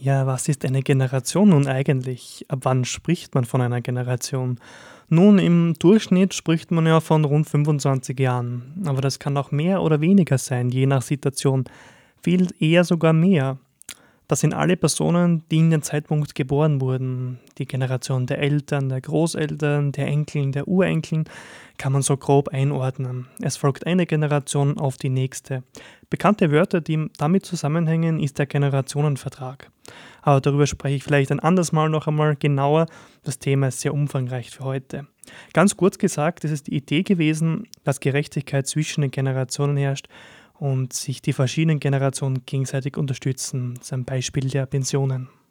[0.00, 2.46] Ja, was ist eine Generation nun eigentlich?
[2.46, 4.60] Ab wann spricht man von einer Generation?
[5.08, 9.82] Nun, im Durchschnitt spricht man ja von rund 25 Jahren, aber das kann auch mehr
[9.82, 11.64] oder weniger sein, je nach Situation.
[12.22, 13.58] Viel eher sogar mehr.
[14.28, 17.40] Das sind alle Personen, die in den Zeitpunkt geboren wurden.
[17.56, 21.24] Die Generation der Eltern, der Großeltern, der Enkeln, der Urenkeln
[21.76, 23.26] kann man so grob einordnen.
[23.40, 25.64] Es folgt eine Generation auf die nächste.
[26.08, 29.72] Bekannte Wörter, die damit zusammenhängen, ist der Generationenvertrag.
[30.22, 32.86] Aber darüber spreche ich vielleicht ein anderes Mal noch einmal genauer.
[33.24, 35.06] Das Thema ist sehr umfangreich für heute.
[35.52, 40.08] Ganz kurz gesagt, es ist die Idee gewesen, dass Gerechtigkeit zwischen den Generationen herrscht
[40.54, 43.74] und sich die verschiedenen Generationen gegenseitig unterstützen.
[43.74, 45.28] Das ist ein Beispiel der Pensionen.